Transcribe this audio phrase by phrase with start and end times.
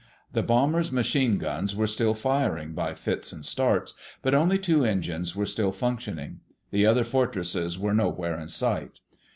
[0.33, 3.93] The bomber's machine guns were still firing, by fits and starts,
[4.23, 6.39] but only two engines were still functioning.
[6.71, 9.01] The other Fortresses were nowhere in sight.